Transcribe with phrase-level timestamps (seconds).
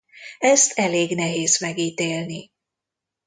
[0.39, 2.51] Ezt elég nehéz megítélni.